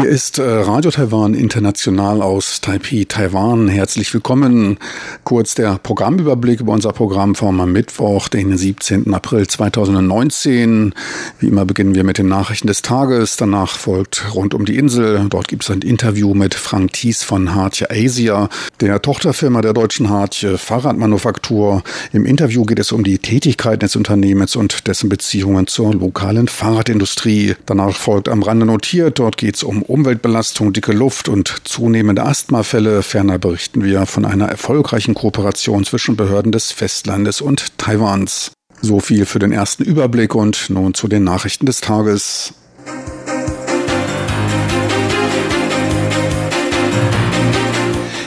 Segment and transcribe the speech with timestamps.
[0.00, 3.68] Hier ist äh, Radio Taiwan International aus Taipei, Taiwan.
[3.68, 4.78] Herzlich willkommen.
[5.24, 9.12] Kurz der Programmüberblick über unser Programm vom Mittwoch, den 17.
[9.12, 10.94] April 2019.
[11.38, 13.36] Wie immer beginnen wir mit den Nachrichten des Tages.
[13.36, 15.26] Danach folgt rund um die Insel.
[15.28, 18.48] Dort gibt es ein Interview mit Frank Thies von Hartje Asia,
[18.80, 21.82] der Tochterfirma der deutschen Hartje Fahrradmanufaktur.
[22.14, 27.54] Im Interview geht es um die Tätigkeit des Unternehmens und dessen Beziehungen zur lokalen Fahrradindustrie.
[27.66, 29.18] Danach folgt am Rande notiert.
[29.18, 33.02] Dort geht es um Umweltbelastung, dicke Luft und zunehmende Asthmafälle.
[33.02, 38.52] Ferner berichten wir von einer erfolgreichen Kooperation zwischen Behörden des Festlandes und Taiwans.
[38.80, 42.54] So viel für den ersten Überblick und nun zu den Nachrichten des Tages.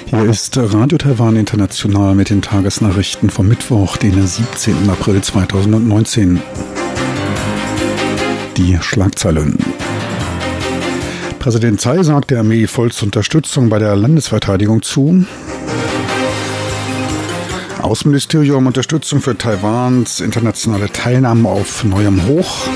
[0.05, 4.89] Hier ist Radio Taiwan International mit den Tagesnachrichten vom Mittwoch, den 17.
[4.89, 6.39] April 2019.
[8.57, 9.57] Die Schlagzeilen.
[11.43, 15.25] Präsident Tsai sagt der Armee vollste Unterstützung bei der Landesverteidigung zu.
[17.81, 22.69] Außenministerium Unterstützung für Taiwans internationale Teilnahme auf neuem Hoch.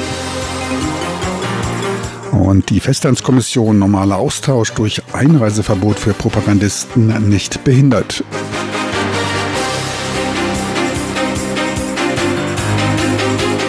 [2.33, 8.21] Und die Festlandskommission normaler Austausch durch Einreiseverbot für Propagandisten nicht behindert.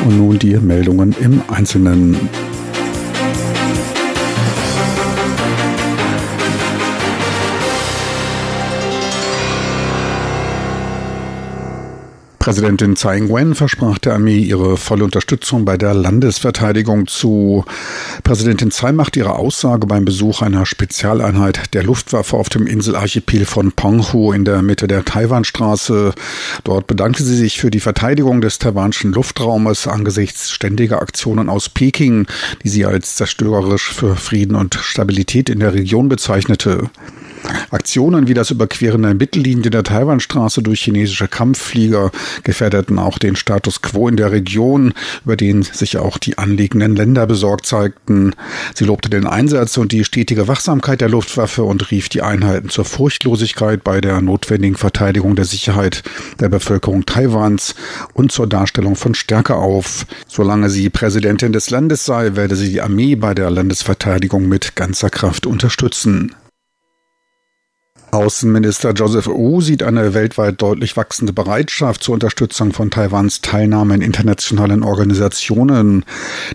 [0.05, 2.48] Und nun die Meldungen im Einzelnen.
[12.49, 17.67] Präsidentin Tsai Ing-wen versprach der Armee ihre volle Unterstützung bei der Landesverteidigung zu.
[18.25, 23.73] Präsidentin Tsai macht ihre Aussage beim Besuch einer Spezialeinheit der Luftwaffe auf dem Inselarchipel von
[23.73, 26.15] Penghu in der Mitte der Taiwanstraße.
[26.65, 32.27] Dort bedankte sie sich für die Verteidigung des taiwanischen Luftraumes angesichts ständiger Aktionen aus Peking,
[32.65, 36.89] die sie als zerstörerisch für Frieden und Stabilität in der Region bezeichnete.
[37.71, 42.11] Aktionen wie das Überqueren der Mittellinie der Taiwanstraße durch chinesische Kampfflieger
[42.45, 44.95] gefährdeten auch den Status quo in der Region,
[45.25, 48.35] über den sich auch die anliegenden Länder besorgt zeigten.
[48.75, 52.85] Sie lobte den Einsatz und die stetige Wachsamkeit der Luftwaffe und rief die Einheiten zur
[52.85, 56.03] Furchtlosigkeit bei der notwendigen Verteidigung der Sicherheit
[56.41, 57.75] der Bevölkerung Taiwans
[58.15, 60.07] und zur Darstellung von Stärke auf.
[60.27, 65.11] Solange sie Präsidentin des Landes sei, werde sie die Armee bei der Landesverteidigung mit ganzer
[65.11, 66.35] Kraft unterstützen.
[68.19, 74.01] Außenminister Joseph Wu sieht eine weltweit deutlich wachsende Bereitschaft zur Unterstützung von Taiwans Teilnahme in
[74.01, 76.05] internationalen Organisationen.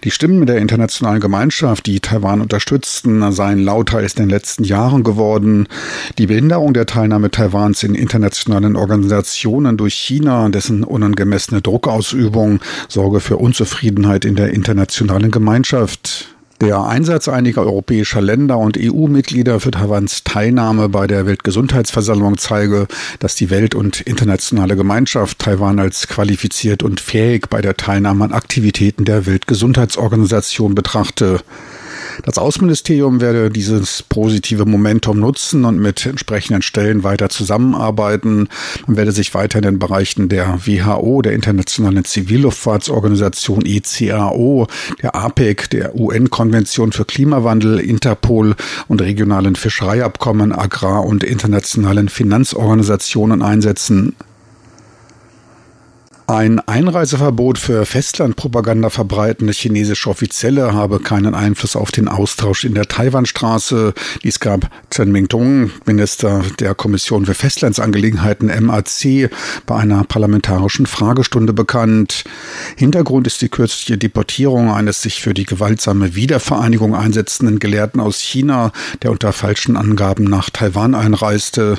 [0.04, 5.04] Die Stimmen der internationalen Gemeinschaft, die Taiwan unterstützten, seien lauter als in den letzten Jahren
[5.04, 5.70] geworden.
[6.18, 12.60] Die Behinderung der Teilnahme Taiwans in internationalen Organisationen durch China, dessen unangemessene Druckausübung,
[12.90, 16.33] sorge für Unzufriedenheit in der internationalen Gemeinschaft.
[16.62, 22.88] Der Einsatz einiger europäischer Länder und EU-Mitglieder für Taiwans Teilnahme bei der Weltgesundheitsversammlung zeige,
[23.20, 28.32] dass die Welt- und internationale Gemeinschaft Taiwan als qualifiziert und fähig bei der Teilnahme an
[28.32, 31.42] Aktivitäten der Weltgesundheitsorganisation betrachte.
[32.22, 38.48] Das Außenministerium werde dieses positive Momentum nutzen und mit entsprechenden Stellen weiter zusammenarbeiten.
[38.86, 44.68] Man werde sich weiter in den Bereichen der WHO, der Internationalen Zivilluftfahrtsorganisation ICAO,
[45.02, 48.56] der APEC, der UN-Konvention für Klimawandel, Interpol
[48.88, 54.16] und regionalen Fischereiabkommen, Agrar- und internationalen Finanzorganisationen einsetzen.
[56.34, 62.88] Ein Einreiseverbot für Festlandpropaganda verbreitende chinesische Offizielle habe keinen Einfluss auf den Austausch in der
[62.88, 63.94] Taiwanstraße.
[64.24, 69.30] Dies gab Chen Mingdong, Minister der Kommission für Festlandsangelegenheiten MAC,
[69.68, 72.24] bei einer parlamentarischen Fragestunde bekannt.
[72.78, 78.72] Hintergrund ist die kürzliche Deportierung eines sich für die gewaltsame Wiedervereinigung einsetzenden Gelehrten aus China,
[79.04, 81.78] der unter falschen Angaben nach Taiwan einreiste.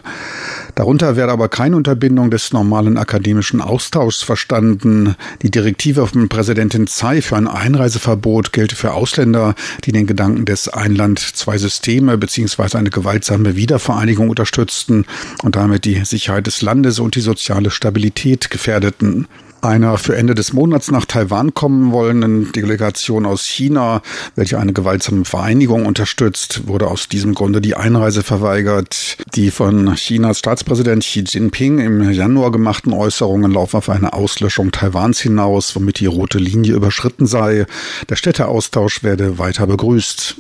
[0.74, 5.14] Darunter werde aber keine Unterbindung des normalen akademischen Austauschs verstanden.
[5.42, 9.54] Die Direktive von Präsidentin Tsai für ein Einreiseverbot gelte für Ausländer,
[9.84, 12.76] die den Gedanken des Einland zwei Systeme bzw.
[12.76, 15.06] eine gewaltsame Wiedervereinigung unterstützten
[15.42, 19.28] und damit die Sicherheit des Landes und die soziale Stabilität gefährdeten
[19.64, 24.02] einer für Ende des Monats nach Taiwan kommen wollenden Delegation aus China,
[24.36, 29.16] welche eine gewaltsame Vereinigung unterstützt, wurde aus diesem Grunde die Einreise verweigert.
[29.34, 35.20] Die von Chinas Staatspräsident Xi Jinping im Januar gemachten Äußerungen laufen auf eine Auslöschung Taiwans
[35.20, 37.66] hinaus, womit die rote Linie überschritten sei.
[38.08, 40.36] Der Städteaustausch werde weiter begrüßt.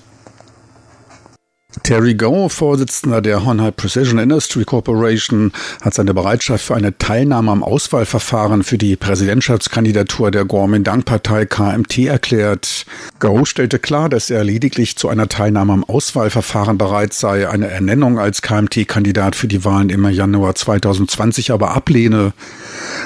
[1.82, 7.62] Terry Goh, Vorsitzender der Honhai Precision Industry Corporation, hat seine Bereitschaft für eine Teilnahme am
[7.62, 12.86] Auswahlverfahren für die Präsidentschaftskandidatur der Kuomintang-Partei KMT erklärt.
[13.18, 18.18] Goh stellte klar, dass er lediglich zu einer Teilnahme am Auswahlverfahren bereit sei, eine Ernennung
[18.18, 22.32] als KMT-Kandidat für die Wahlen im Januar 2020 aber ablehne.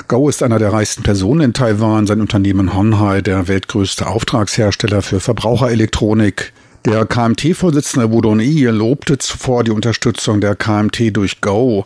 [0.08, 5.20] Goh ist einer der reichsten Personen in Taiwan, sein Unternehmen Honhai, der weltgrößte Auftragshersteller für
[5.20, 6.52] Verbraucherelektronik.
[6.88, 11.84] Der KMT-Vorsitzende Wudon Yi lobte zuvor die Unterstützung der KMT durch Go.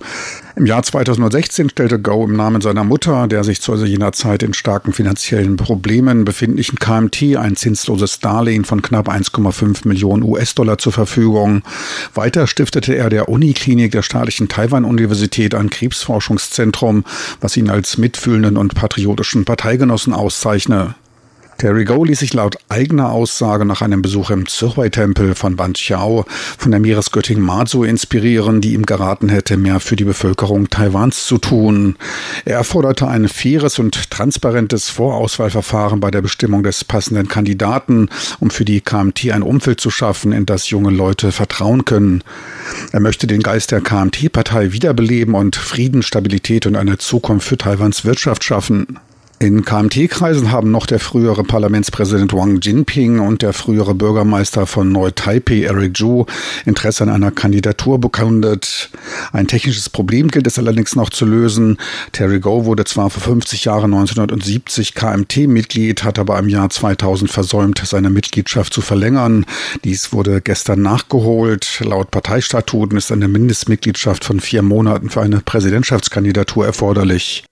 [0.55, 4.55] Im Jahr 2016 stellte Go im Namen seiner Mutter, der sich zu jener Zeit in
[4.55, 11.63] starken finanziellen Problemen befindlichen KMT, ein zinsloses Darlehen von knapp 1,5 Millionen US-Dollar zur Verfügung.
[12.15, 17.05] Weiter stiftete er der Uniklinik der staatlichen Taiwan-Universität ein Krebsforschungszentrum,
[17.41, 20.95] was ihn als mitfühlenden und patriotischen Parteigenossen auszeichne.
[21.63, 26.27] Terry Go ließ sich laut eigener Aussage nach einem Besuch im Zhuhai-Tempel von Ban Xiao
[26.59, 31.39] von der Meeresgöttin Mazu inspirieren, die ihm geraten hätte, mehr für die Bevölkerung Taiwans zu
[31.39, 31.95] tun.
[32.45, 38.09] Er forderte ein faires und transparentes Vorauswahlverfahren bei der Bestimmung des passenden Kandidaten,
[38.41, 42.25] um für die KMT ein Umfeld zu schaffen, in das junge Leute vertrauen können.
[42.91, 48.05] Er möchte den Geist der KMT-Partei wiederbeleben und Frieden, Stabilität und eine Zukunft für Taiwans
[48.05, 48.99] Wirtschaft schaffen.
[49.43, 55.65] In KMT-Kreisen haben noch der frühere Parlamentspräsident Wang Jinping und der frühere Bürgermeister von Neu-Taipei,
[55.65, 56.27] Eric Zhu,
[56.65, 58.91] Interesse an einer Kandidatur bekundet.
[59.33, 61.79] Ein technisches Problem gilt es allerdings noch zu lösen.
[62.13, 67.83] Terry Go wurde zwar vor 50 Jahren 1970 KMT-Mitglied, hat aber im Jahr 2000 versäumt,
[67.85, 69.45] seine Mitgliedschaft zu verlängern.
[69.83, 71.83] Dies wurde gestern nachgeholt.
[71.85, 77.43] Laut Parteistatuten ist eine Mindestmitgliedschaft von vier Monaten für eine Präsidentschaftskandidatur erforderlich.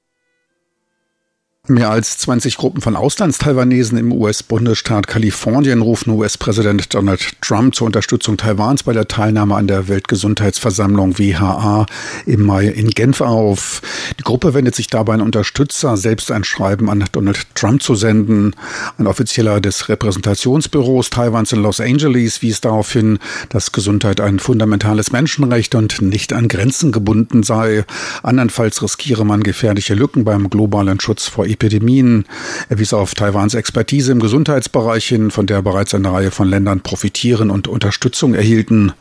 [1.71, 8.37] Mehr als 20 Gruppen von Auslandstaiwanesen im US-Bundesstaat Kalifornien rufen US-Präsident Donald Trump zur Unterstützung
[8.37, 11.87] Taiwans bei der Teilnahme an der Weltgesundheitsversammlung WHA
[12.27, 13.83] im Mai in Genf auf.
[14.19, 18.57] Die Gruppe wendet sich dabei an Unterstützer, selbst ein Schreiben an Donald Trump zu senden.
[18.99, 25.13] Ein Offizieller des Repräsentationsbüros Taiwans in Los Angeles wies darauf hin, dass Gesundheit ein fundamentales
[25.13, 27.85] Menschenrecht und nicht an Grenzen gebunden sei.
[28.25, 32.25] Andernfalls riskiere man gefährliche Lücken beim globalen Schutz vor Epidemien.
[32.71, 36.81] Er wies auf Taiwans Expertise im Gesundheitsbereich hin, von der bereits eine Reihe von Ländern
[36.81, 38.93] profitieren und Unterstützung erhielten.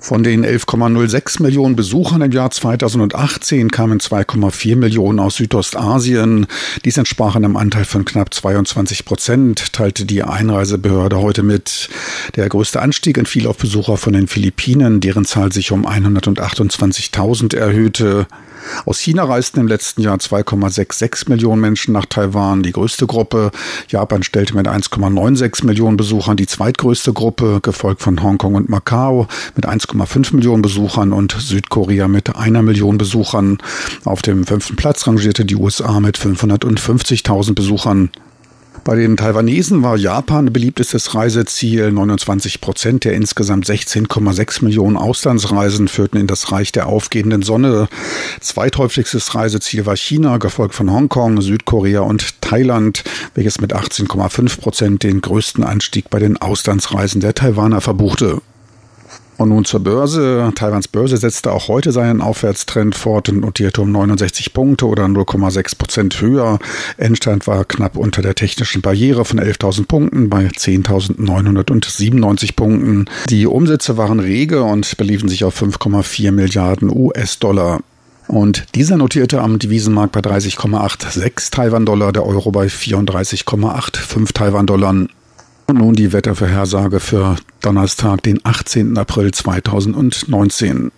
[0.00, 6.46] Von den 11,06 Millionen Besuchern im Jahr 2018 kamen 2,4 Millionen aus Südostasien.
[6.84, 11.88] Dies entsprach einem Anteil von knapp 22 Prozent, teilte die Einreisebehörde heute mit.
[12.36, 18.26] Der größte Anstieg entfiel auf Besucher von den Philippinen, deren Zahl sich um 128.000 erhöhte.
[18.84, 23.50] Aus China reisten im letzten Jahr 2,66 Millionen Menschen nach Taiwan, die größte Gruppe.
[23.88, 29.26] Japan stellte mit 1,96 Millionen Besuchern die zweitgrößte Gruppe, gefolgt von Hongkong und Macau
[29.56, 33.58] mit 1,5 Millionen Besuchern und Südkorea mit einer Million Besuchern.
[34.04, 38.10] Auf dem fünften Platz rangierte die USA mit 550.000 Besuchern.
[38.88, 41.92] Bei den Taiwanesen war Japan beliebtestes Reiseziel.
[41.92, 47.88] 29 Prozent der insgesamt 16,6 Millionen Auslandsreisen führten in das Reich der aufgehenden Sonne.
[48.40, 53.04] Zweithäufigstes Reiseziel war China, gefolgt von Hongkong, Südkorea und Thailand,
[53.34, 58.40] welches mit 18,5 Prozent den größten Anstieg bei den Auslandsreisen der Taiwaner verbuchte.
[59.38, 60.50] Und nun zur Börse.
[60.56, 65.78] Taiwans Börse setzte auch heute seinen Aufwärtstrend fort und notierte um 69 Punkte oder 0,6
[65.78, 66.58] Prozent höher.
[66.96, 73.04] Endstand war knapp unter der technischen Barriere von 11.000 Punkten bei 10.997 Punkten.
[73.30, 77.78] Die Umsätze waren rege und beliefen sich auf 5,4 Milliarden US-Dollar.
[78.26, 85.06] Und dieser notierte am Devisenmarkt bei 30,86 Taiwan-Dollar, der Euro bei 34,85 Taiwan-Dollar.
[85.68, 88.96] Und nun die Wettervorhersage für Donnerstag, den 18.
[88.96, 90.90] April 2019.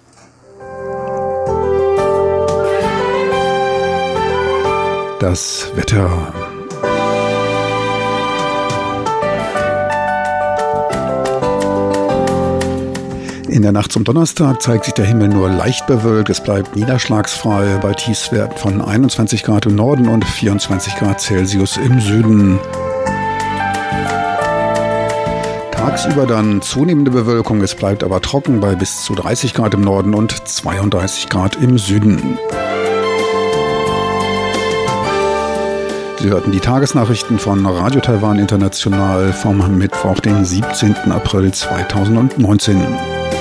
[5.19, 6.33] Das Wetter.
[13.49, 16.31] In der Nacht zum Donnerstag zeigt sich der Himmel nur leicht bewölkt.
[16.31, 21.99] Es bleibt niederschlagsfrei bei Tiefswerten von 21 Grad im Norden und 24 Grad Celsius im
[21.99, 22.61] Süden.
[25.81, 30.13] Tagsüber dann zunehmende Bewölkung, es bleibt aber trocken bei bis zu 30 Grad im Norden
[30.13, 32.39] und 32 Grad im Süden.
[36.19, 40.97] Sie hörten die Tagesnachrichten von Radio Taiwan International vom Mittwoch, den 17.
[41.13, 43.40] April 2019.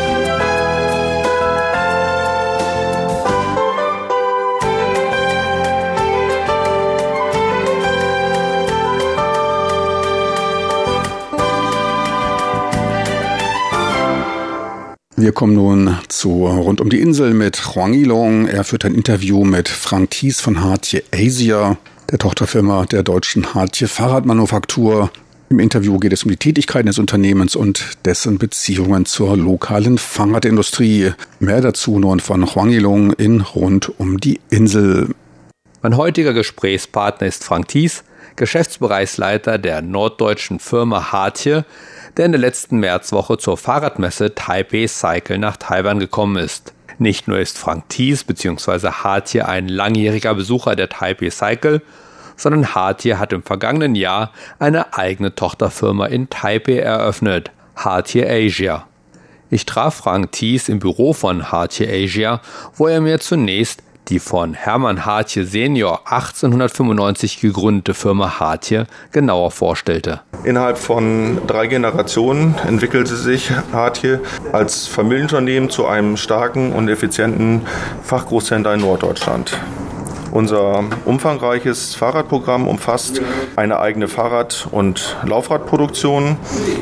[15.40, 18.46] kommen nun zu Rund um die Insel mit Huang Yilong.
[18.50, 21.78] Er führt ein Interview mit Frank Thies von Hartje Asia,
[22.12, 25.10] der Tochterfirma der deutschen Hartje Fahrradmanufaktur.
[25.48, 31.14] Im Interview geht es um die Tätigkeiten des Unternehmens und dessen Beziehungen zur lokalen Fahrradindustrie.
[31.40, 35.08] Mehr dazu nun von Huang Yilong in Rund um die Insel.
[35.82, 38.04] Mein heutiger Gesprächspartner ist Frank Thies,
[38.40, 41.66] Geschäftsbereichsleiter der norddeutschen Firma Hartje,
[42.16, 46.74] der in der letzten Märzwoche zur Fahrradmesse Taipei Cycle nach Taiwan gekommen ist.
[47.00, 48.92] Nicht nur ist Frank Thies bzw.
[48.92, 51.82] Hartje ein langjähriger Besucher der Taipei Cycle,
[52.38, 58.88] sondern Hartje hat im vergangenen Jahr eine eigene Tochterfirma in Taipei eröffnet, Hartje Asia.
[59.50, 62.40] Ich traf Frank Thies im Büro von Hartje Asia,
[62.76, 70.22] wo er mir zunächst die von Hermann Hartje Senior 1895 gegründete Firma Hartje genauer vorstellte.
[70.44, 77.62] Innerhalb von drei Generationen entwickelte sich Hartje als Familienunternehmen zu einem starken und effizienten
[78.04, 79.60] Fachgroßhändler in Norddeutschland.
[80.32, 83.22] Unser umfangreiches Fahrradprogramm umfasst
[83.56, 86.38] eine eigene Fahrrad- und Laufradproduktion,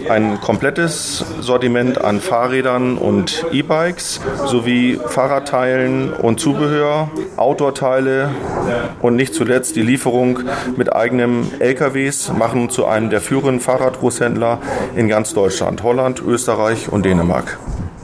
[0.09, 8.29] ein komplettes Sortiment an Fahrrädern und E-Bikes sowie Fahrradteilen und Zubehör, Outdoor-Teile
[9.01, 10.39] und nicht zuletzt die Lieferung
[10.75, 14.59] mit eigenem LKWs machen zu einem der führenden Fahrradgroßhändler
[14.95, 17.57] in ganz Deutschland, Holland, Österreich und Dänemark.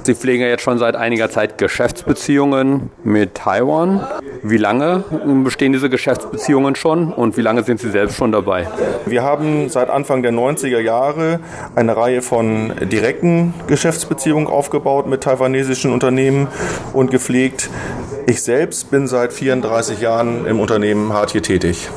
[0.05, 4.05] Sie pflegen ja jetzt schon seit einiger Zeit Geschäftsbeziehungen mit Taiwan.
[4.41, 5.03] Wie lange
[5.45, 8.67] bestehen diese Geschäftsbeziehungen schon und wie lange sind Sie selbst schon dabei?
[9.05, 11.39] Wir haben seit Anfang der 90er Jahre
[11.75, 16.50] eine Reihe von direkten Geschäftsbeziehungen aufgebaut mit taiwanesischen Unternehmen
[16.91, 17.69] und gepflegt.
[18.25, 21.89] Ich selbst bin seit 34 Jahren im Unternehmen Hartje tätig.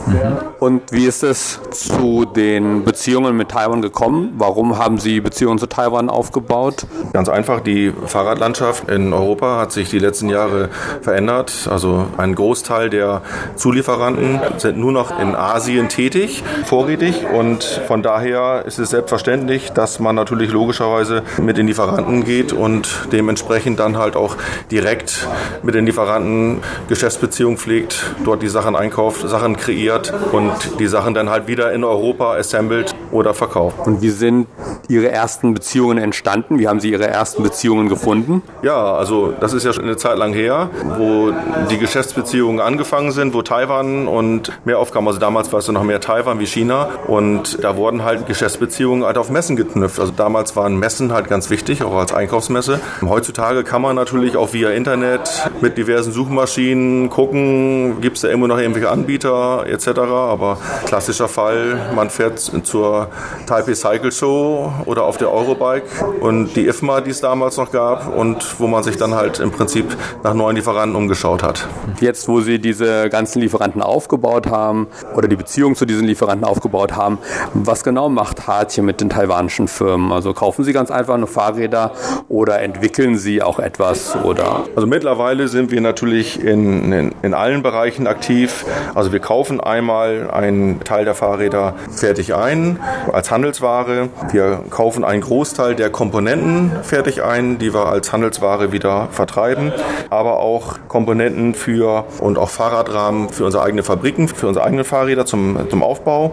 [0.59, 4.35] Und wie ist es zu den Beziehungen mit Taiwan gekommen?
[4.37, 6.87] Warum haben Sie Beziehungen zu Taiwan aufgebaut?
[7.13, 10.69] Ganz einfach, die Fahrradlandschaft in Europa hat sich die letzten Jahre
[11.01, 11.69] verändert.
[11.71, 13.23] Also ein Großteil der
[13.55, 17.25] Zulieferanten sind nur noch in Asien tätig, vorrätig.
[17.33, 23.07] Und von daher ist es selbstverständlich, dass man natürlich logischerweise mit den Lieferanten geht und
[23.13, 24.37] dementsprechend dann halt auch
[24.71, 25.29] direkt
[25.63, 31.15] mit den Lieferanten Lieferanten Geschäftsbeziehungen pflegt, dort die Sachen einkauft, Sachen kreiert und die Sachen
[31.15, 33.87] dann halt wieder in Europa assembled oder verkauft.
[33.87, 34.47] Und wie sind
[34.89, 36.59] Ihre ersten Beziehungen entstanden?
[36.59, 38.43] Wie haben Sie Ihre ersten Beziehungen gefunden?
[38.63, 41.33] Ja, also das ist ja schon eine Zeit lang her, wo
[41.71, 45.09] die Geschäftsbeziehungen angefangen sind, wo Taiwan und mehr aufkamen.
[45.09, 49.19] Also damals war es noch mehr Taiwan wie China und da wurden halt Geschäftsbeziehungen halt
[49.19, 49.99] auf Messen geknüpft.
[49.99, 52.81] Also damals waren Messen halt ganz wichtig, auch als Einkaufsmesse.
[53.03, 58.47] Heutzutage kann man natürlich auch via Internet mit diversen Suchmaschinen gucken, gibt es da immer
[58.47, 59.89] noch irgendwelche Anbieter etc.
[59.99, 63.06] Aber klassischer Fall, man fährt zur
[63.47, 68.15] Taipei Cycle Show oder auf der Eurobike und die IFMA, die es damals noch gab
[68.17, 71.67] und wo man sich dann halt im Prinzip nach neuen Lieferanten umgeschaut hat.
[72.01, 76.97] Jetzt, wo Sie diese ganzen Lieferanten aufgebaut haben oder die Beziehung zu diesen Lieferanten aufgebaut
[76.97, 77.19] haben,
[77.55, 80.13] was genau macht Hartje mit den taiwanischen Firmen?
[80.13, 81.93] Also kaufen Sie ganz einfach nur Fahrräder
[82.29, 84.17] oder entwickeln Sie auch etwas?
[84.25, 84.65] Oder?
[84.75, 88.65] Also mittlerweile sind wir natürlich in, in, in allen Bereichen aktiv.
[88.95, 92.79] Also wir kaufen einmal einen Teil der Fahrräder fertig ein
[93.13, 94.09] als Handelsware.
[94.33, 99.73] Wir kaufen einen Großteil der Komponenten fertig ein, die wir als Handelsware wieder vertreiben,
[100.11, 105.27] aber auch Komponenten für und auch Fahrradrahmen für unsere eigenen Fabriken, für unsere eigenen Fahrräder
[105.27, 106.33] zum, zum Aufbau.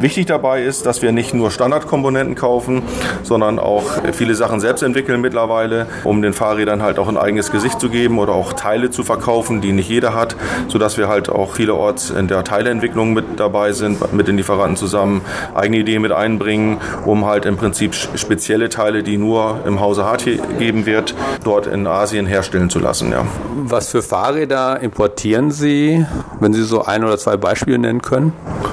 [0.00, 2.82] Wichtig dabei ist, dass wir nicht nur Standardkomponenten kaufen,
[3.22, 7.80] sondern auch viele Sachen selbst entwickeln mittlerweile, um den Fahrrädern halt auch ein eigenes Gesicht
[7.80, 10.36] zu geben oder auch Teile zu verkaufen, die nicht jeder hat,
[10.68, 15.22] sodass wir halt auch vielerorts in der Teileentwicklung mit dabei sind, mit den Lieferanten zusammen,
[15.66, 20.38] eigene Ideen mit einbringen, um halt im Prinzip spezielle Teile, die nur im Hause Hartje
[20.58, 23.10] geben wird, dort in Asien herstellen zu lassen.
[23.10, 23.26] Ja.
[23.56, 26.06] Was für Fahrräder importieren Sie,
[26.38, 28.32] wenn Sie so ein oder zwei Beispiele nennen können?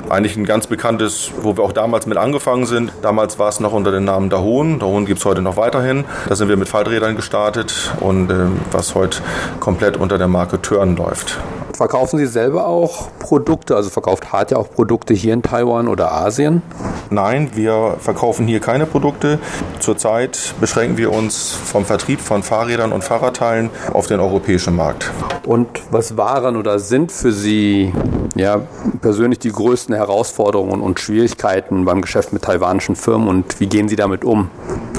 [0.10, 2.92] Eigentlich ein ganz bekanntes, wo wir auch damals mit angefangen sind.
[3.02, 4.78] Damals war es noch unter dem Namen Dahon.
[4.78, 6.06] Dahon gibt es heute noch weiterhin.
[6.30, 8.36] Da sind wir mit Falträdern gestartet und äh,
[8.72, 9.22] was heute
[9.60, 11.40] komplett unter der Marke Turn läuft.
[11.76, 13.76] Verkaufen Sie selber auch Produkte?
[13.76, 16.62] Also verkauft Hart ja auch Produkte hier in Taiwan oder Asien?
[17.10, 19.40] Nein, wir verkaufen hier keine Produkte.
[19.80, 25.12] Zurzeit beschränken wir uns vom Vertrieb von Fahrrädern und Fahrradteilen auf den europäischen Markt.
[25.46, 27.92] Und was waren oder sind für Sie
[28.36, 28.62] ja,
[29.02, 33.96] persönlich die größten Herausforderungen und Schwierigkeiten beim Geschäft mit taiwanischen Firmen und wie gehen Sie
[33.96, 34.50] damit um?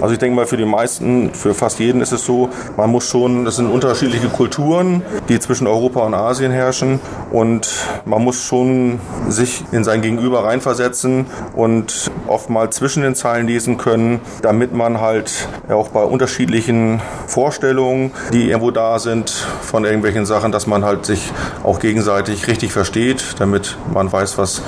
[0.00, 3.08] Also ich denke mal, für die meisten, für fast jeden ist es so, man muss
[3.08, 7.00] schon, das sind unterschiedliche Kulturen, die zwischen Europa und Asien herrschen.
[7.30, 7.68] Und
[8.04, 13.76] man muss schon sich in sein Gegenüber reinversetzen und oft mal zwischen den Zeilen lesen
[13.76, 20.52] können, damit man halt auch bei unterschiedlichen Vorstellungen, die irgendwo da sind von irgendwelchen Sachen,
[20.52, 24.62] dass man halt sich auch gegenseitig richtig versteht, damit man weiß, was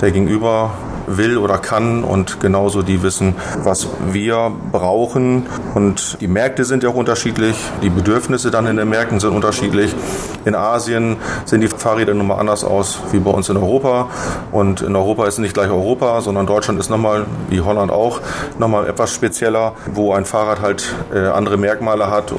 [0.00, 0.72] der Gegenüber
[1.16, 5.46] will oder kann und genauso die wissen, was wir brauchen.
[5.74, 9.94] Und die Märkte sind ja auch unterschiedlich, die Bedürfnisse dann in den Märkten sind unterschiedlich.
[10.44, 14.08] In Asien sehen die Fahrräder nun mal anders aus wie bei uns in Europa.
[14.50, 18.20] Und in Europa ist nicht gleich Europa, sondern Deutschland ist nochmal, wie Holland auch,
[18.58, 22.32] nochmal etwas spezieller, wo ein Fahrrad halt äh, andere Merkmale hat.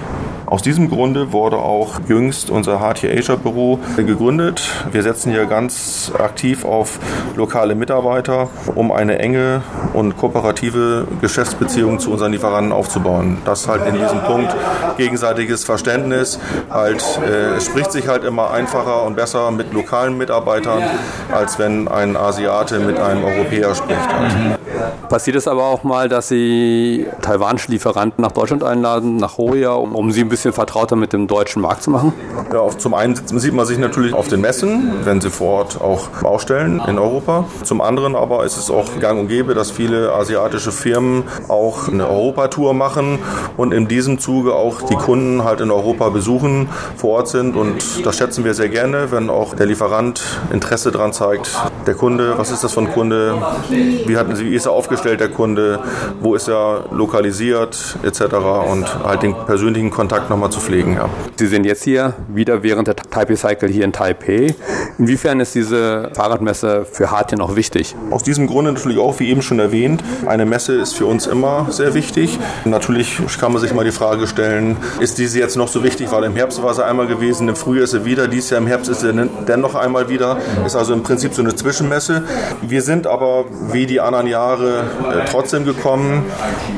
[0.54, 4.62] Aus diesem Grunde wurde auch jüngst unser HT Asia Büro gegründet.
[4.92, 7.00] Wir setzen hier ganz aktiv auf
[7.36, 13.40] lokale Mitarbeiter, um eine enge und kooperative Geschäftsbeziehung zu unseren Lieferanten aufzubauen.
[13.46, 14.56] Das halt in diesem Punkt
[14.96, 16.40] gegenseitiges Verständnis.
[16.70, 20.84] Halt, äh, es spricht sich halt immer einfacher und besser mit lokalen Mitarbeitern,
[21.32, 24.08] als wenn ein Asiate mit einem Europäer spricht.
[24.08, 24.60] Halt.
[25.10, 29.96] Passiert es aber auch mal, dass Sie taiwanische Lieferanten nach Deutschland einladen, nach Hoya, um,
[29.96, 32.14] um sie ein bisschen vertrauter mit dem deutschen Markt zu machen?
[32.52, 36.24] Ja, zum einen sieht man sich natürlich auf den Messen, wenn sie vor Ort auch
[36.24, 37.46] ausstellen in Europa.
[37.64, 42.08] Zum anderen aber ist es auch gang und gäbe, dass viele asiatische Firmen auch eine
[42.08, 43.20] Europatour machen
[43.58, 47.56] und in diesem Zuge auch die Kunden halt in Europa besuchen, vor Ort sind.
[47.56, 50.22] Und das schätzen wir sehr gerne, wenn auch der Lieferant
[50.52, 51.52] Interesse daran zeigt.
[51.88, 53.36] Der Kunde, was ist das für ein Kunde?
[53.70, 55.80] Wie, hat, wie ist er aufgestellt, der Kunde?
[56.22, 58.36] Wo ist er lokalisiert, etc.
[58.70, 60.96] Und halt den persönlichen Kontakt nochmal zu pflegen.
[60.96, 61.10] Ja.
[61.36, 64.56] Sie sind jetzt hier wieder während der Taipei Cycle hier in Taipei.
[64.98, 67.96] Inwiefern ist diese Fahrradmesse für Hartien auch wichtig?
[68.12, 71.68] Aus diesem Grunde natürlich auch, wie eben schon erwähnt, eine Messe ist für uns immer
[71.70, 72.38] sehr wichtig.
[72.66, 76.24] Natürlich kann man sich mal die Frage stellen, ist diese jetzt noch so wichtig, weil
[76.24, 78.90] im Herbst war sie einmal gewesen, im Frühjahr ist sie wieder, dieses Jahr im Herbst
[78.90, 79.14] ist sie
[79.48, 80.38] dennoch einmal wieder.
[80.66, 82.24] Ist also im Prinzip so eine Zwischenmesse.
[82.62, 86.26] Wir sind aber wie die anderen Jahre äh, trotzdem gekommen,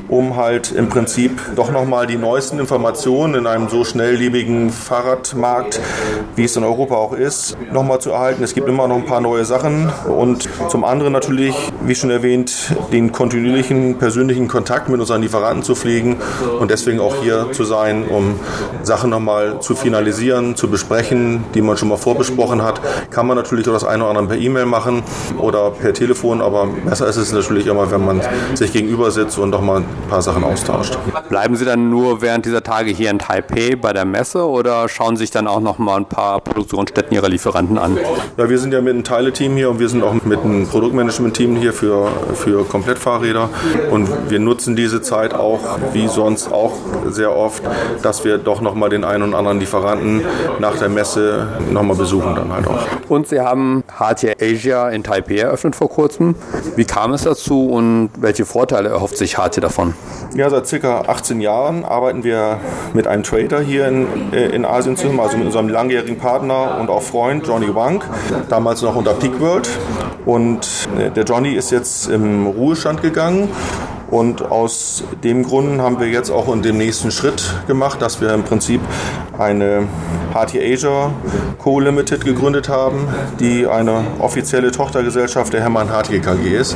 [0.07, 5.79] um halt im Prinzip doch nochmal die neuesten Informationen in einem so schnelllebigen Fahrradmarkt,
[6.35, 8.43] wie es in Europa auch ist, nochmal zu erhalten.
[8.43, 12.75] Es gibt immer noch ein paar neue Sachen und zum anderen natürlich, wie schon erwähnt,
[12.91, 16.17] den kontinuierlichen persönlichen Kontakt mit unseren Lieferanten zu pflegen
[16.59, 18.39] und deswegen auch hier zu sein, um
[18.83, 22.81] Sachen nochmal zu finalisieren, zu besprechen, die man schon mal vorbesprochen hat.
[23.09, 25.03] Kann man natürlich auch das eine oder andere per E-Mail machen
[25.37, 28.21] oder per Telefon, aber besser ist es natürlich immer, wenn man
[28.53, 30.97] sich gegenüber sitzt und doch mal ein paar Sachen austauscht.
[31.29, 35.15] Bleiben Sie dann nur während dieser Tage hier in Taipei bei der Messe oder schauen
[35.17, 37.97] Sie sich dann auch noch mal ein paar Produktionsstätten Ihrer Lieferanten an?
[38.37, 41.55] Ja, wir sind ja mit einem Teile-Team hier und wir sind auch mit einem Produktmanagement-Team
[41.55, 43.49] hier für, für Komplettfahrräder
[43.91, 45.59] und wir nutzen diese Zeit auch,
[45.93, 46.73] wie sonst auch
[47.09, 47.63] sehr oft,
[48.01, 50.21] dass wir doch noch mal den einen oder anderen Lieferanten
[50.59, 52.85] nach der Messe noch mal besuchen dann halt auch.
[53.09, 56.35] Und Sie haben HTR Asia in Taipei eröffnet vor kurzem.
[56.75, 59.93] Wie kam es dazu und welche Vorteile erhofft sich HT davon?
[60.35, 62.59] Ja, seit circa 18 Jahren arbeiten wir
[62.93, 66.89] mit einem Trader hier in, äh, in Asien zusammen, also mit unserem langjährigen Partner und
[66.89, 68.03] auch Freund Johnny Wang,
[68.49, 69.69] damals noch unter Peak World.
[70.25, 73.49] Und äh, der Johnny ist jetzt im Ruhestand gegangen
[74.11, 78.33] und aus dem Grund haben wir jetzt auch in dem nächsten Schritt gemacht, dass wir
[78.33, 78.81] im Prinzip
[79.37, 79.87] eine
[80.31, 81.11] Party Asia
[81.59, 81.79] Co.
[81.79, 83.07] Limited gegründet haben,
[83.39, 86.75] die eine offizielle Tochtergesellschaft der Hermann Hartje KG ist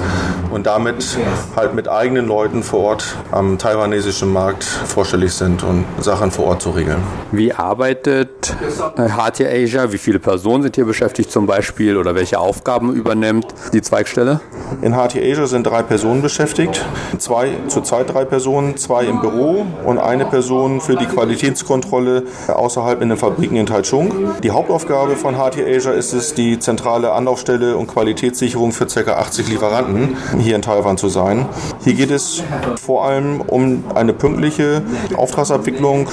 [0.51, 1.17] und damit
[1.55, 6.61] halt mit eigenen Leuten vor Ort am taiwanesischen Markt vorstellig sind und Sachen vor Ort
[6.61, 7.03] zu regeln.
[7.31, 8.55] Wie arbeitet
[8.97, 9.91] Hartje Asia?
[9.91, 14.39] Wie viele Personen sind hier beschäftigt zum Beispiel oder welche Aufgaben übernimmt die Zweigstelle?
[14.81, 16.83] In Hartje Asia sind drei Personen beschäftigt.
[17.19, 23.09] Zwei, zurzeit drei Personen, zwei im Büro und eine Person für die Qualitätskontrolle außerhalb in
[23.09, 24.11] den Fabriken in Taichung.
[24.41, 29.17] Die Hauptaufgabe von HT Asia ist es, die zentrale Anlaufstelle und Qualitätssicherung für ca.
[29.17, 31.45] 80 Lieferanten hier in Taiwan zu sein.
[31.83, 32.41] Hier geht es
[32.81, 34.81] vor allem um eine pünktliche
[35.17, 36.07] Auftragsabwicklung,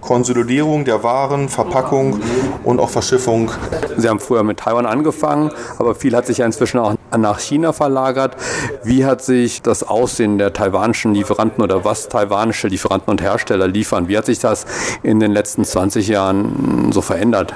[0.00, 2.20] Konsolidierung der Waren, Verpackung
[2.64, 3.52] und auch Verschiffung.
[3.96, 7.72] Sie haben früher mit Taiwan angefangen, aber viel hat sich ja inzwischen auch nach China
[7.72, 8.36] verlagert.
[8.82, 14.08] Wie hat sich das Aussehen der taiwanischen Lieferanten oder was taiwanische Lieferanten und Hersteller liefern,
[14.08, 14.66] wie hat sich das
[15.02, 17.54] in den letzten 20 Jahren so verändert?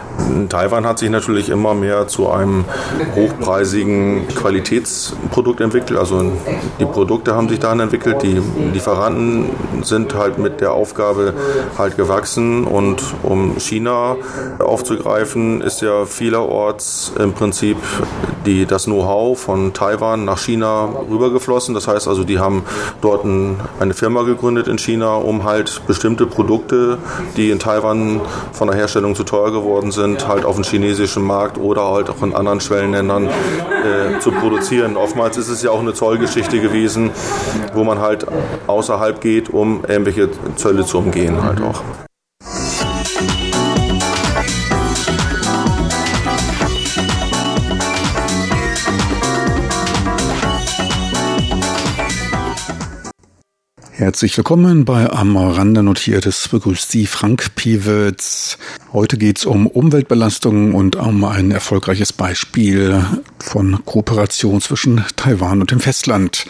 [0.49, 2.65] Taiwan hat sich natürlich immer mehr zu einem
[3.15, 5.99] hochpreisigen Qualitätsprodukt entwickelt.
[5.99, 6.33] Also
[6.79, 8.41] die Produkte haben sich dahin entwickelt, die
[8.73, 9.51] Lieferanten
[9.83, 11.35] sind halt mit der Aufgabe
[11.79, 14.17] halt gewachsen und um China
[14.59, 17.77] aufzugreifen, ist ja vielerorts im Prinzip
[18.47, 21.75] die, das Know-how von Taiwan nach China rübergeflossen.
[21.75, 22.65] Das heißt also, die haben
[23.01, 26.99] dort ein, eine Firma gegründet in China, um halt bestimmte Produkte,
[27.37, 28.21] die in Taiwan
[28.53, 32.23] von der Herstellung zu teuer geworden sind, halt auf dem chinesischen Markt oder halt auch
[32.23, 34.97] in anderen Schwellenländern äh, zu produzieren.
[34.97, 37.11] Oftmals ist es ja auch eine Zollgeschichte gewesen,
[37.75, 38.27] wo man halt
[38.67, 41.83] außerhalb geht, um irgendwelche Zölle zu umgehen halt auch.
[54.03, 56.49] Herzlich willkommen bei Am Rande Notiertes.
[56.49, 58.59] Begrüßt Sie Frank Piewitz.
[58.93, 63.07] Heute geht's um Umweltbelastungen und um ein erfolgreiches Beispiel
[63.39, 66.47] von Kooperation zwischen Taiwan und dem Festland.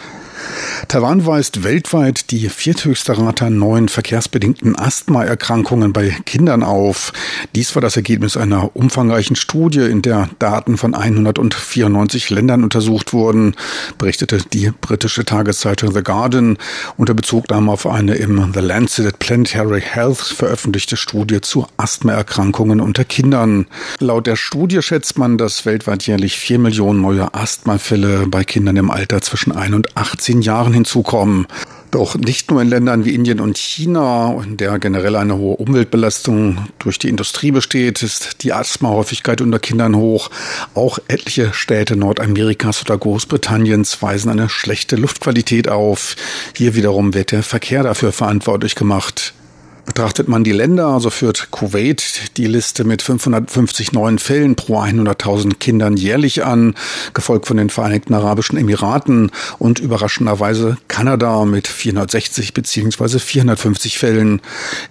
[0.87, 7.13] Taiwan weist weltweit die vierthöchste Rate an neuen verkehrsbedingten Asthmaerkrankungen bei Kindern auf.
[7.55, 13.55] Dies war das Ergebnis einer umfangreichen Studie, in der Daten von 194 Ländern untersucht wurden,
[13.97, 16.57] berichtete die britische Tageszeitung The Guardian
[16.97, 23.67] unter Bezugnahme auf eine im The Lancet Planetary Health veröffentlichte Studie zu Asthmaerkrankungen unter Kindern.
[23.99, 28.91] Laut der Studie schätzt man, dass weltweit jährlich vier Millionen neue Asthmafälle bei Kindern im
[28.91, 31.47] Alter zwischen 1 und 18 Jahren Jahren hinzukommen.
[31.91, 36.65] Doch nicht nur in Ländern wie Indien und China, in der generell eine hohe Umweltbelastung
[36.79, 40.31] durch die Industrie besteht, ist die Asthma-Häufigkeit unter Kindern hoch.
[40.73, 46.15] Auch etliche Städte Nordamerikas oder Großbritanniens weisen eine schlechte Luftqualität auf.
[46.55, 49.35] Hier wiederum wird der Verkehr dafür verantwortlich gemacht.
[49.85, 55.55] Betrachtet man die Länder, so führt Kuwait die Liste mit 550 neuen Fällen pro 100.000
[55.55, 56.75] Kindern jährlich an,
[57.13, 63.19] gefolgt von den Vereinigten Arabischen Emiraten und überraschenderweise Kanada mit 460 bzw.
[63.19, 64.41] 450 Fällen.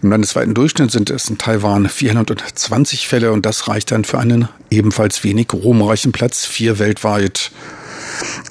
[0.03, 4.49] Im landesweiten Durchschnitt sind es in Taiwan 420 Fälle und das reicht dann für einen
[4.71, 7.51] ebenfalls wenig ruhmreichen Platz 4 weltweit.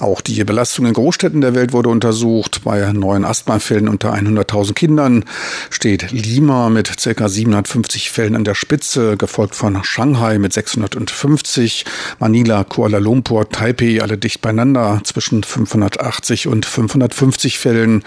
[0.01, 2.63] Auch die Belastung in Großstädten der Welt wurde untersucht.
[2.63, 5.25] Bei neuen Asthmafällen unter 100.000 Kindern
[5.69, 7.29] steht Lima mit ca.
[7.29, 11.85] 750 Fällen an der Spitze, gefolgt von Shanghai mit 650,
[12.17, 18.03] Manila, Kuala Lumpur, Taipei alle dicht beieinander zwischen 580 und 550 Fällen.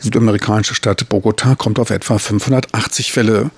[0.00, 3.50] Die südamerikanische Stadt Bogota kommt auf etwa 580 Fälle.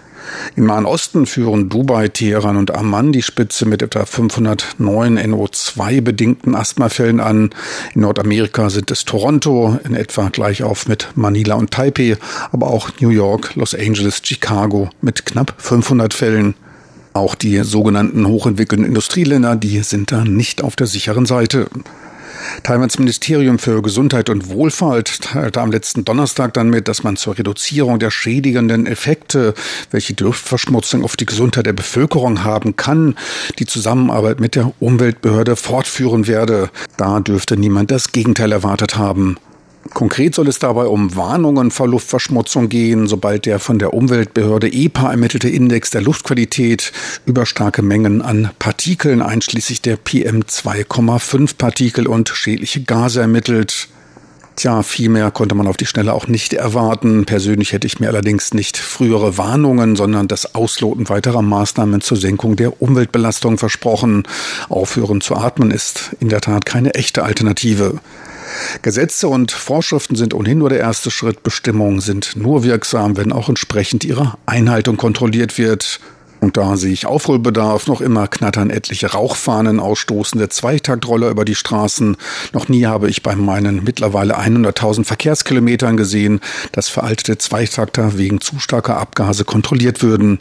[0.57, 7.21] Im Nahen Osten führen Dubai, Teheran und Amman die Spitze mit etwa 509 NO2-bedingten Asthmafällen
[7.21, 7.51] an.
[7.95, 12.17] In Nordamerika sind es Toronto, in etwa gleich auf mit Manila und Taipei,
[12.53, 16.55] aber auch New York, Los Angeles, Chicago mit knapp 500 Fällen.
[17.13, 21.69] Auch die sogenannten hochentwickelten Industrieländer, die sind da nicht auf der sicheren Seite.
[22.63, 27.39] Taiwans Ministerium für Gesundheit und Wohlfahrt teilte am letzten Donnerstag dann mit, dass man zur
[27.39, 29.55] Reduzierung der schädigenden Effekte,
[29.91, 33.17] welche die Luftverschmutzung auf die Gesundheit der Bevölkerung haben kann,
[33.59, 36.71] die Zusammenarbeit mit der Umweltbehörde fortführen werde.
[36.97, 39.37] Da dürfte niemand das Gegenteil erwartet haben.
[39.95, 45.11] Konkret soll es dabei um Warnungen vor Luftverschmutzung gehen, sobald der von der Umweltbehörde EPA
[45.11, 46.93] ermittelte Index der Luftqualität
[47.27, 53.89] über starke Mengen an Partikeln einschließlich der PM2,5 Partikel und schädliche Gase ermittelt.
[54.59, 57.27] Tja, viel mehr konnte man auf die Schnelle auch nicht erwarten.
[57.27, 62.57] Persönlich hätte ich mir allerdings nicht frühere Warnungen, sondern das Ausloten weiterer Maßnahmen zur Senkung
[62.57, 64.25] der Umweltbelastung versprochen.
[64.69, 68.01] Aufhören zu atmen ist in der Tat keine echte Alternative.
[68.83, 71.43] Gesetze und Vorschriften sind ohnehin nur der erste Schritt.
[71.43, 76.01] Bestimmungen sind nur wirksam, wenn auch entsprechend ihre Einhaltung kontrolliert wird.
[76.41, 82.17] Und da sehe ich Aufholbedarf, noch immer knattern etliche Rauchfahnen ausstoßende Zweitaktroller über die Straßen.
[82.53, 86.41] Noch nie habe ich bei meinen mittlerweile 100.000 Verkehrskilometern gesehen,
[86.73, 90.39] dass veraltete Zweitakter wegen zu starker Abgase kontrolliert würden.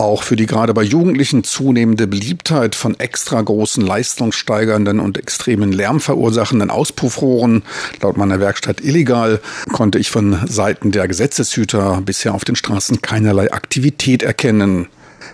[0.00, 6.00] Auch für die gerade bei Jugendlichen zunehmende Beliebtheit von extra großen leistungssteigernden und extremen Lärm
[6.00, 7.64] verursachenden Auspuffrohren,
[8.00, 9.42] laut meiner Werkstatt illegal,
[9.74, 14.88] konnte ich von Seiten der Gesetzeshüter bisher auf den Straßen keinerlei Aktivität erkennen.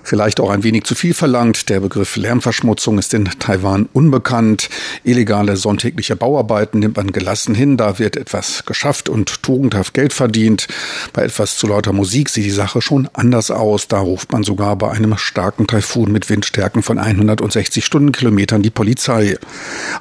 [0.06, 1.68] Vielleicht auch ein wenig zu viel verlangt.
[1.68, 4.68] Der Begriff Lärmverschmutzung ist in Taiwan unbekannt.
[5.02, 7.76] Illegale sonntägliche Bauarbeiten nimmt man gelassen hin.
[7.76, 10.68] Da wird etwas geschafft und tugendhaft Geld verdient.
[11.12, 13.88] Bei etwas zu lauter Musik sieht die Sache schon anders aus.
[13.88, 19.36] Da ruft man sogar bei einem starken Taifun mit Windstärken von 160 Stundenkilometern die Polizei.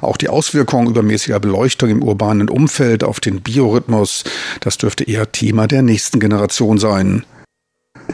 [0.02, 4.22] Auch die Auswirkungen übermäßiger Beleuchtung im urbanen Umfeld auf den Biorhythmus,
[4.60, 7.24] das dürfte eher Thema der nächsten Generation sein.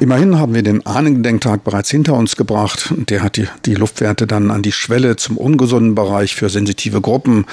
[0.01, 2.93] Immerhin haben wir den Ahnengedenktag bereits hinter uns gebracht.
[2.97, 7.45] Der hat die, die Luftwerte dann an die Schwelle zum ungesunden Bereich für sensitive Gruppen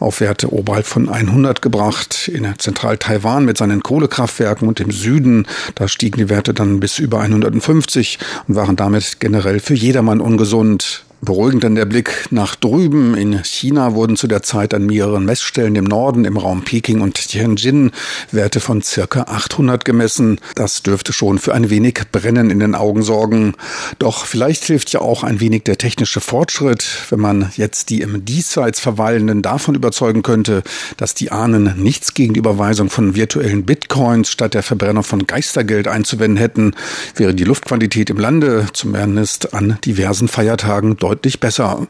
[0.00, 2.28] auf Werte oberhalb von 100 gebracht.
[2.28, 7.20] In Zentral-Taiwan mit seinen Kohlekraftwerken und im Süden, da stiegen die Werte dann bis über
[7.20, 11.04] 150 und waren damit generell für jedermann ungesund.
[11.20, 13.16] Beruhigend dann der Blick nach drüben.
[13.16, 17.14] In China wurden zu der Zeit an mehreren Messstellen im Norden, im Raum Peking und
[17.14, 17.90] Tianjin,
[18.30, 20.40] Werte von circa 800 gemessen.
[20.54, 23.54] Das dürfte schon für ein wenig Brennen in den Augen sorgen.
[23.98, 28.24] Doch vielleicht hilft ja auch ein wenig der technische Fortschritt, wenn man jetzt die im
[28.24, 30.62] Diesseits Verweilenden davon überzeugen könnte,
[30.98, 35.88] dass die Ahnen nichts gegen die Überweisung von virtuellen Bitcoins statt der Verbrennung von Geistergeld
[35.88, 36.74] einzuwenden hätten,
[37.16, 41.07] wäre die Luftqualität im Lande, zumindest an diversen Feiertagen, deutlich
[41.40, 41.86] besser.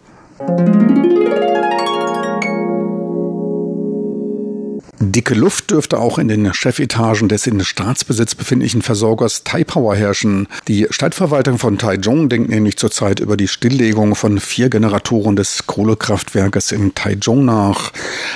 [5.00, 10.48] Dicke Luft dürfte auch in den Chefetagen des in Staatsbesitz befindlichen Versorgers Taipower herrschen.
[10.66, 16.72] Die Stadtverwaltung von Taichung denkt nämlich zurzeit über die Stilllegung von vier Generatoren des Kohlekraftwerkes
[16.72, 17.92] im Taichung nach.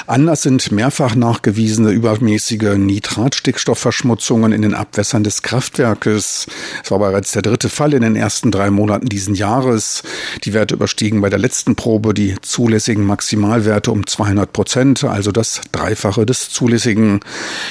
[0.06, 6.46] Anlass sind mehrfach nachgewiesene übermäßige Nitratstickstoffverschmutzungen in den Abwässern des Kraftwerkes.
[6.84, 10.04] Es war bereits der dritte Fall in den ersten drei Monaten diesen Jahres.
[10.44, 15.60] Die Werte überstiegen bei der letzten Probe die zulässigen Maximalwerte um 200 Prozent, also das
[15.72, 17.20] Dreifache des zulässigen.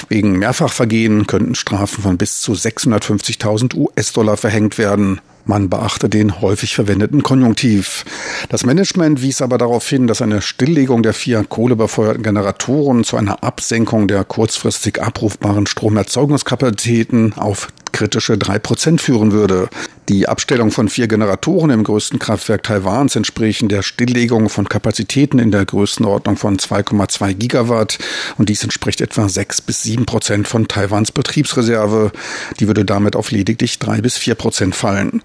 [0.09, 5.21] Wegen Mehrfachvergehen könnten Strafen von bis zu 650.000 US-Dollar verhängt werden.
[5.45, 8.05] Man beachte den häufig verwendeten Konjunktiv.
[8.49, 13.43] Das Management wies aber darauf hin, dass eine Stilllegung der vier kohlebefeuerten Generatoren zu einer
[13.43, 19.69] Absenkung der kurzfristig abrufbaren Stromerzeugungskapazitäten auf kritische drei Prozent führen würde.
[20.09, 25.51] Die Abstellung von vier Generatoren im größten Kraftwerk Taiwans entsprechen der Stilllegung von Kapazitäten in
[25.51, 27.97] der Größenordnung von 2,2 Gigawatt
[28.37, 32.11] und dies entspricht etwa sechs bis sieben Prozent von Taiwans Betriebsreserve.
[32.59, 35.21] Die würde damit auf lediglich drei bis vier Prozent fallen.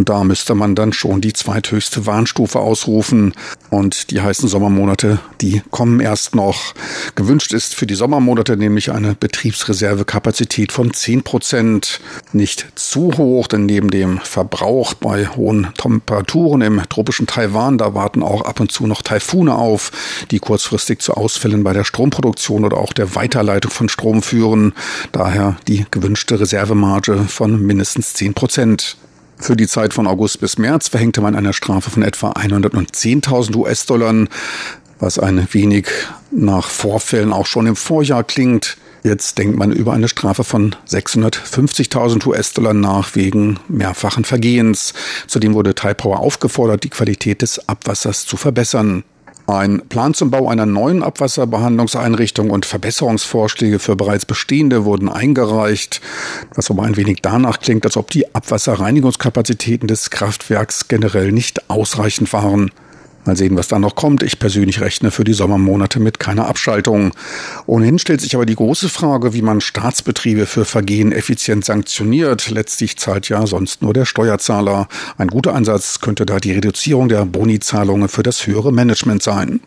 [0.00, 3.34] Und da müsste man dann schon die zweithöchste Warnstufe ausrufen.
[3.68, 6.72] Und die heißen Sommermonate, die kommen erst noch.
[7.16, 12.00] Gewünscht ist für die Sommermonate nämlich eine Betriebsreservekapazität von 10 Prozent.
[12.32, 18.22] Nicht zu hoch, denn neben dem Verbrauch bei hohen Temperaturen im tropischen Taiwan, da warten
[18.22, 19.92] auch ab und zu noch Taifune auf,
[20.30, 24.72] die kurzfristig zu Ausfällen bei der Stromproduktion oder auch der Weiterleitung von Strom führen.
[25.12, 28.96] Daher die gewünschte Reservemarge von mindestens 10 Prozent.
[29.40, 34.26] Für die Zeit von August bis März verhängte man eine Strafe von etwa 110.000 US-Dollar,
[34.98, 35.88] was ein wenig
[36.30, 38.76] nach Vorfällen auch schon im Vorjahr klingt.
[39.02, 44.92] Jetzt denkt man über eine Strafe von 650.000 US-Dollar nach wegen mehrfachen Vergehens.
[45.26, 49.04] Zudem wurde Taipower aufgefordert, die Qualität des Abwassers zu verbessern.
[49.50, 56.00] Ein Plan zum Bau einer neuen Abwasserbehandlungseinrichtung und Verbesserungsvorschläge für bereits bestehende wurden eingereicht,
[56.54, 62.32] was aber ein wenig danach klingt, als ob die Abwasserreinigungskapazitäten des Kraftwerks generell nicht ausreichend
[62.32, 62.70] waren.
[63.24, 64.22] Mal sehen, was da noch kommt.
[64.22, 67.12] Ich persönlich rechne für die Sommermonate mit keiner Abschaltung.
[67.66, 72.50] Ohnehin stellt sich aber die große Frage, wie man Staatsbetriebe für Vergehen effizient sanktioniert.
[72.50, 74.88] Letztlich zahlt ja sonst nur der Steuerzahler.
[75.18, 79.60] Ein guter Ansatz könnte da die Reduzierung der Bonizahlungen für das höhere Management sein.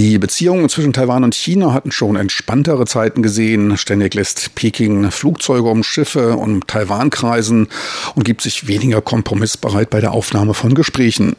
[0.00, 3.76] Die Beziehungen zwischen Taiwan und China hatten schon entspanntere Zeiten gesehen.
[3.76, 7.68] Ständig lässt Peking Flugzeuge um Schiffe und Taiwan kreisen
[8.14, 11.36] und gibt sich weniger kompromissbereit bei der Aufnahme von Gesprächen.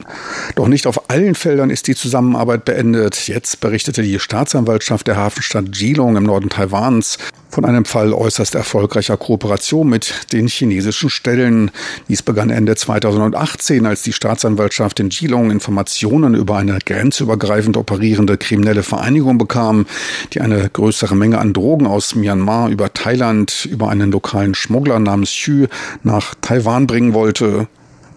[0.54, 3.28] Doch nicht auf allen Feldern ist die Zusammenarbeit beendet.
[3.28, 7.18] Jetzt berichtete die Staatsanwaltschaft der Hafenstadt Geelong im Norden Taiwans
[7.52, 11.70] von einem Fall äußerst erfolgreicher Kooperation mit den chinesischen Stellen.
[12.08, 18.84] Dies begann Ende 2018, als die Staatsanwaltschaft in Geelong Informationen über eine grenzübergreifend operierende kriminelle
[18.84, 19.86] Vereinigung bekam,
[20.34, 25.32] die eine größere Menge an Drogen aus Myanmar über Thailand über einen lokalen Schmuggler namens
[25.32, 25.68] Xu
[26.04, 27.68] nach Taiwan bringen wollte.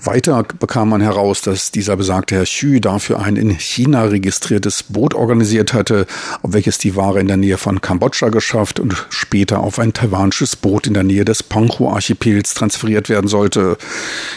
[0.07, 5.15] Weiter bekam man heraus, dass dieser besagte Herr Xu dafür ein in China registriertes Boot
[5.15, 6.07] organisiert hatte,
[6.43, 10.57] auf welches die Ware in der Nähe von Kambodscha geschafft und später auf ein taiwanisches
[10.57, 13.79] Boot in der Nähe des Penghu-Archipels transferiert werden sollte.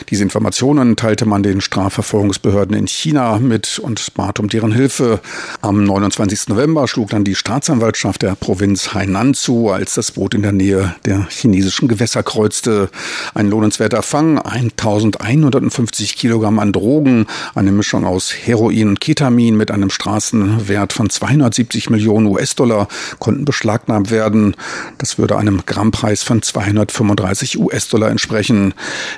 [0.09, 5.19] Diese Informationen teilte man den Strafverfolgungsbehörden in China mit und bat um deren Hilfe.
[5.61, 6.47] Am 29.
[6.47, 10.95] November schlug dann die Staatsanwaltschaft der Provinz Hainan zu, als das Boot in der Nähe
[11.05, 12.89] der chinesischen Gewässer kreuzte.
[13.33, 19.71] Ein lohnenswerter Fang, 1100 150 Kilogramm an Drogen, eine Mischung aus Heroin und Ketamin mit
[19.71, 22.87] einem Straßenwert von 270 Millionen US-Dollar
[23.19, 24.55] konnten beschlagnahmt werden.
[24.97, 28.73] Das würde einem Grammpreis von 235 US-Dollar entsprechen.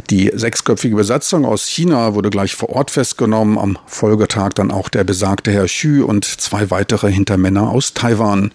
[0.09, 3.57] Die sechsköpfige Besatzung aus China wurde gleich vor Ort festgenommen.
[3.57, 8.51] Am Folgetag dann auch der besagte Herr Xu und zwei weitere Hintermänner aus Taiwan.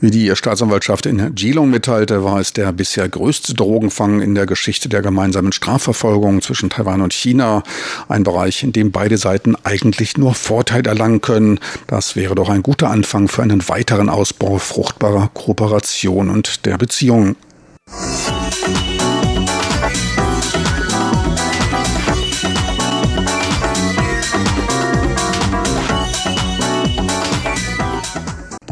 [0.00, 4.90] Wie die Staatsanwaltschaft in Geelong mitteilte, war es der bisher größte Drogenfang in der Geschichte
[4.90, 7.62] der gemeinsamen Strafverfolgung zwischen Taiwan und China.
[8.08, 11.60] Ein Bereich, in dem beide Seiten eigentlich nur Vorteil erlangen können.
[11.86, 17.36] Das wäre doch ein guter Anfang für einen weiteren Ausbau fruchtbarer Kooperation und der Beziehungen.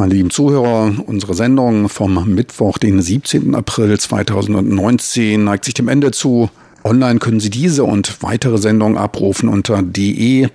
[0.04, 3.54] Meine lieben Zuhörer, unsere Sendung vom Mittwoch, den 17.
[3.54, 6.50] April 2019, neigt sich dem Ende zu.
[6.82, 10.50] Online können Sie diese und weitere Sendungen abrufen unter de.rti.org.tv.